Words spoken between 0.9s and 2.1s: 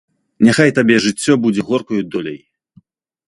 жыццё будзе горкаю